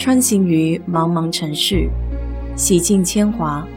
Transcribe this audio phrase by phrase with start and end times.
[0.00, 1.86] 穿行于茫茫城市，
[2.56, 3.68] 洗尽铅华，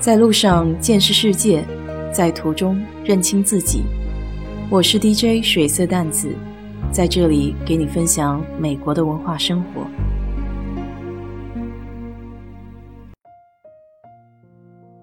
[0.00, 1.64] 在路上见识世界，
[2.12, 3.84] 在途中认清自己。
[4.68, 6.34] 我是 DJ 水色淡子，
[6.90, 9.86] 在这里给你分享美国的文化生活。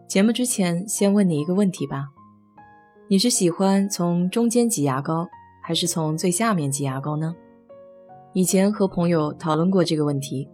[0.09, 2.09] 节目之前，先问你一个问题吧：
[3.07, 5.25] 你是喜欢从中间挤牙膏，
[5.63, 7.33] 还是从最下面挤牙膏呢？
[8.33, 10.47] 以前和朋友讨论过这个问题，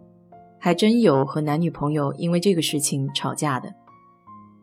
[0.58, 3.72] 还真有和男女朋友因为这个事情吵架的。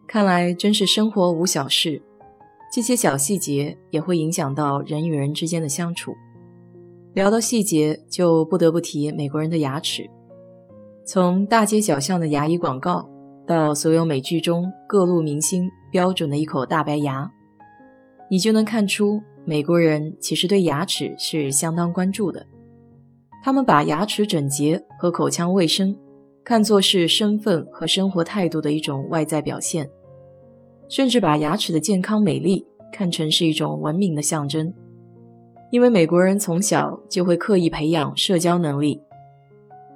[0.07, 2.01] 看来真是生活无小事，
[2.73, 6.13] 这些小细节也会影响到人与人之间的相处。
[7.13, 10.09] 聊到细节，就不得不提美国人的牙齿。
[11.05, 13.07] 从大街小巷的牙医广告，
[13.45, 17.31] 到所有美剧中各路明星标准的一口大白牙，
[18.29, 22.45] 你就能看出美国人其实对牙齿是相当关注的。
[23.45, 25.93] 他们把牙齿整洁和口腔卫生
[26.45, 29.89] 看作是身份和生活态度的一种外在表现，
[30.87, 34.73] 甚至把牙齿的健康美丽看成是一种文明的象征。
[35.71, 39.01] 因为美国人从小就会刻意培养社交能力，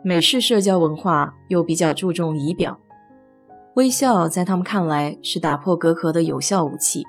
[0.04, 2.78] 美式社交文化又比较注重仪表，
[3.76, 7.02] 微笑在他们看来是打破隔阂的有效武器。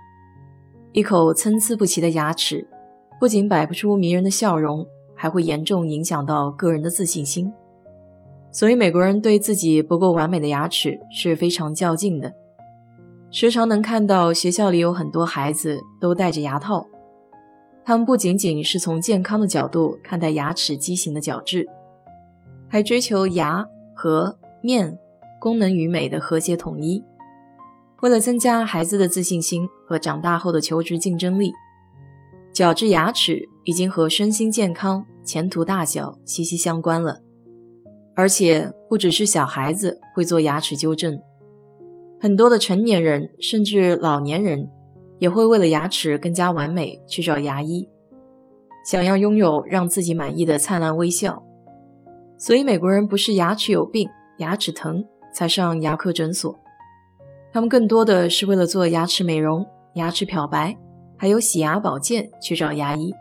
[0.93, 2.69] 一口参差不齐的牙齿，
[3.19, 4.87] 不仅摆不出迷人的笑容。
[5.19, 7.53] 还会严重影响到个人的自信心，
[8.53, 12.33] 所以美国人对自己不够完美的牙齿是非常较劲的，
[13.33, 16.87] 时常能看到学校里有很多孩子都戴着牙套。
[17.85, 21.67] 他们不仅仅是从健康的角度看待牙齿畸形的矫治，
[22.69, 24.97] 还追求牙和面
[25.41, 27.03] 功能与美的和谐统一。
[28.03, 31.53] 为了增加孩子的自信心和长大后的求职竞争力。
[32.51, 37.21] 矫治牙齿已经和身心健康、前途大小息息相关了，
[38.17, 41.21] 而且不只是小孩子会做牙齿纠正，
[42.19, 44.71] 很多的成年人甚至老年人
[45.19, 47.87] 也会为了牙齿更加完美去找牙医，
[48.87, 51.45] 想要拥有让自己满意的灿烂微笑。
[52.39, 54.09] 所以美国人不是牙齿有病、
[54.39, 56.59] 牙齿疼才上牙科诊所，
[57.53, 60.75] 他们更多的是为了做牙齿美容、牙齿漂白。
[61.21, 63.13] 还有洗牙保健去找牙医，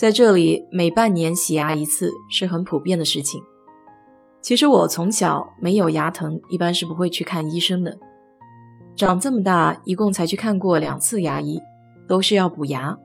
[0.00, 3.38] 在这里每半年洗牙一次是很普遍的事情。
[4.40, 7.98] 其实我从小没有牙疼，一般是不会去看医生的。
[8.96, 11.60] 长这么大，一共才去看过两次牙医，
[12.08, 12.96] 都是要补牙。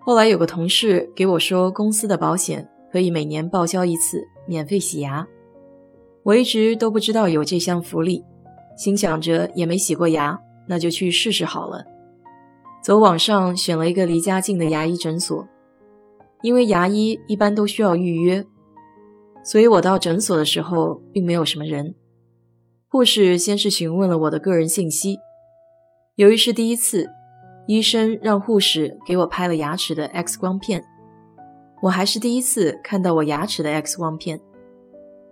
[0.00, 5.26] 后来有个同事给我说，公司的保险可以每年报销一次，免费洗牙。
[6.22, 8.24] 我一直都不知道有这项福利，
[8.78, 11.84] 心想着也没洗过牙，那就去试试好了。
[12.82, 15.46] 走网上选了一个离家近的牙医诊所，
[16.42, 18.44] 因为牙医一般都需要预约，
[19.44, 21.94] 所以我到诊所的时候并没有什么人。
[22.88, 25.18] 护士先是询问了我的个人信息，
[26.16, 27.08] 由于是第一次，
[27.66, 30.82] 医生让护士给我拍了牙齿的 X 光片。
[31.82, 34.40] 我还是第一次看到我牙齿的 X 光片，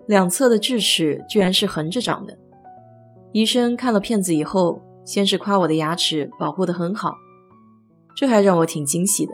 [0.07, 2.39] 两侧的智齿居然是横着长的。
[3.33, 7.15] 医生看了片子以后，先是夸我的牙齿保护得很好。
[8.15, 9.33] 这还让我挺惊喜的，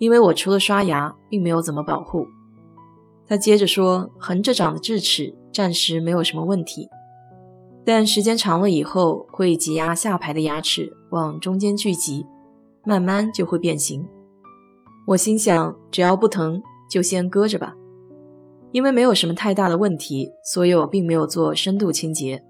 [0.00, 2.26] 因为我除了刷牙，并没有怎么保护。
[3.28, 6.88] 他接着说，横着长的智齿暂时没有什么问题，
[7.84, 12.24] 但时间长了以后会挤压下排的牙齿往中间聚集，
[12.82, 14.08] 慢慢就会变形。
[15.06, 17.76] 我心想，只要不疼，就先搁着吧。
[18.72, 22.42] 因为没有什么太大的问题，所以我并没有做深度清洁，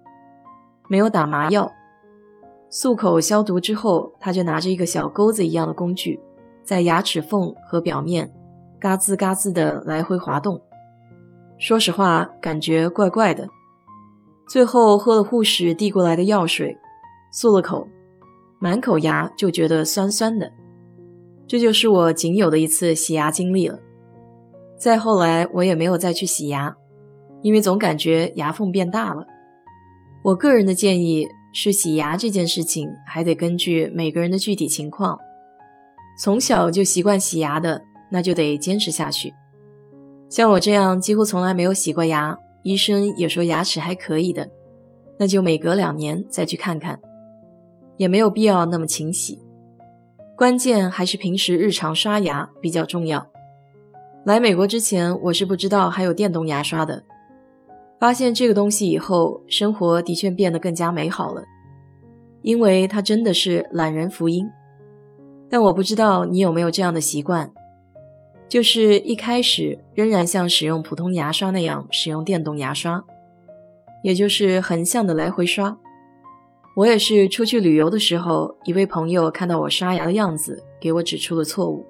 [0.89, 1.73] 没有打麻药。
[2.71, 6.21] 漱口消毒之后，他就拿着一个小钩子一样的工具，
[6.63, 8.33] 在牙齿缝和表面
[8.79, 10.61] 嘎吱嘎吱的来回滑动。
[11.59, 13.49] 说实话，感觉怪怪的。
[14.49, 16.77] 最后喝了护士递过来的药水，
[17.33, 17.87] 漱了口，
[18.59, 20.53] 满口牙就觉得酸酸的。
[21.47, 23.79] 这就是我仅有的一次洗牙经历了。
[24.79, 26.77] 再后来，我也没有再去洗牙，
[27.43, 29.27] 因为总感觉牙缝变大了。
[30.23, 31.27] 我个人的建议。
[31.53, 35.19] 是洗牙这件事情，还得根据每个人的具体情况。
[36.23, 37.81] 从小就习惯洗牙的，
[38.11, 39.33] 那就得坚持下去。
[40.29, 44.47] 像我这样几乎从来没有洗过牙，医生也说牙齿还可以的，
[45.19, 47.01] 那就每隔两年再去看看，
[47.97, 49.41] 也没有必要那么勤洗。
[50.37, 53.27] 关键还是平时日常刷牙比较重要。
[54.27, 57.03] 来美国之前，我是不知道还有电动牙刷的。
[57.99, 61.43] 发现这个东西以后，生活的确变得更加美好了，
[62.43, 64.47] 因为它真的是懒人福音。
[65.51, 67.53] 但我不知道你有没有这样的习惯，
[68.49, 73.05] 就是一开始仍然像使用普通牙刷那样使用电动牙刷，
[74.05, 75.77] 也就是横向的来回刷。
[76.77, 81.85] 我也是出去旅游的时候，一位朋友看到我刷牙的样子，给我指出了错误。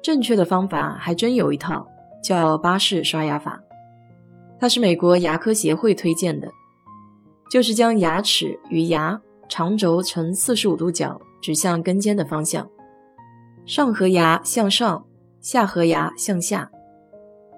[0.00, 1.86] 正确的方法还真有一套，
[2.22, 3.60] 叫巴氏刷牙法。
[4.60, 6.48] 它是美国牙科协会推荐的，
[7.50, 12.68] 就是将牙齿与牙长轴呈四十五度角，指向根尖的方向，
[13.64, 15.04] 上颌牙向上。
[15.42, 16.70] 下颌牙向下，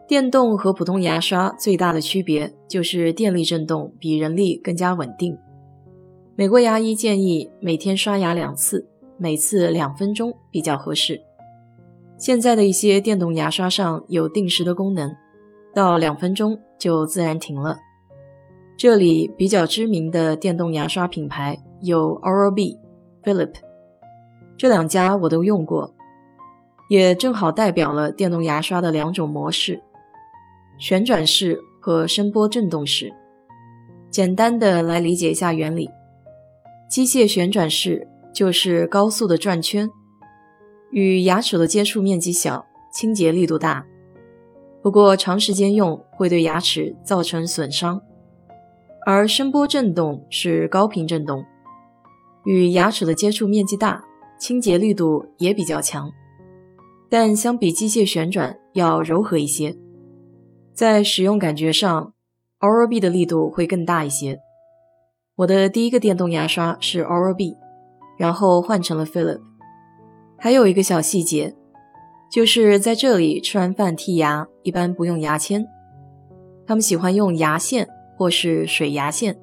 [0.07, 5.37] 电动和普通牙刷最大的区别就是电力震动比人力更加稳定。
[6.37, 8.89] 美国牙医建议每天刷牙两次，
[9.19, 11.21] 每次两分钟比较合适。
[12.17, 15.13] 现在的一些电动牙刷上有定时的功能，
[15.75, 17.79] 到两分钟就自然停了。
[18.77, 22.79] 这里比较知名的电动牙刷品牌有 Oral-B、
[23.25, 23.55] Philip，
[24.63, 25.93] 这两家我都用过。
[26.89, 29.83] 也正好代表了电动牙刷的两种模式：
[30.79, 33.13] 旋转式和声波振动式。
[34.09, 35.91] 简单的来理解一下原理：
[36.89, 39.91] 机械旋转式就是高速的转圈，
[40.93, 43.85] 与牙齿的接触面积小，清洁力度大。
[44.81, 48.01] 不过长时间用会对牙齿造成损伤。
[49.05, 51.45] 而声波振动是高频振动，
[52.45, 54.05] 与牙齿的接触面积大，
[54.43, 56.11] 清洁力度也比较强。
[57.09, 59.77] 但相比机械旋转要柔和一些，
[60.75, 62.13] 在使用感觉上
[62.59, 64.41] ，Oral-B 的力度会更大一些。
[65.37, 67.55] 我的第一个电动牙刷是 Oral-B，
[68.19, 69.41] 然后换成了 Philip。
[70.37, 71.55] 还有一个小细节，
[72.29, 75.65] 就是在这里吃完饭剔牙一般不用牙签，
[76.67, 77.89] 他们喜欢用牙线
[78.19, 79.39] 或是水牙线，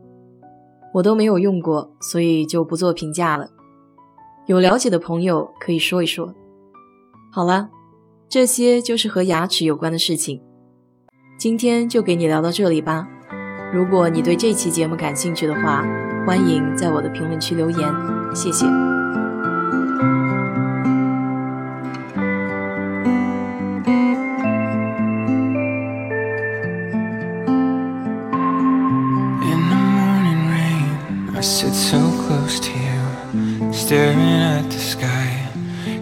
[0.95, 3.49] 我都没有用过，所以就不做评价了。
[4.49, 6.33] 有了解的朋友可以说一说。
[7.31, 7.69] 好了，
[8.27, 10.41] 这些就是和牙齿有关的事情。
[11.37, 13.07] 今天就给你聊到这里吧。
[13.71, 15.85] 如果你对这期节目感兴趣的话，
[16.25, 17.93] 欢迎在我的评论区留言，
[18.33, 18.65] 谢谢。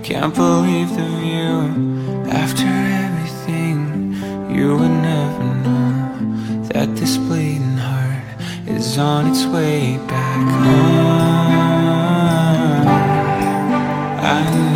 [0.08, 4.14] Can't believe the view After everything.
[4.50, 8.24] You would never know That this bleeding heart
[8.68, 11.28] Is on its way back home.
[14.24, 14.67] I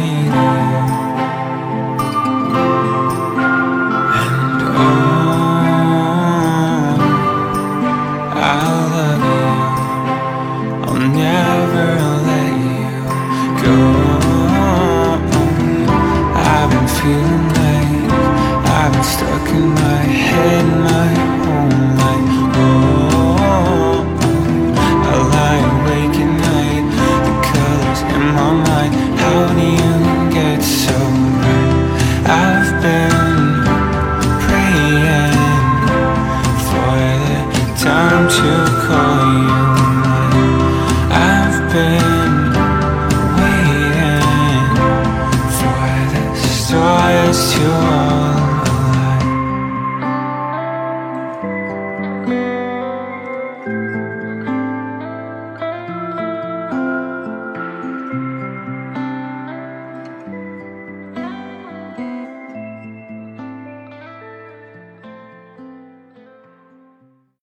[19.52, 19.81] can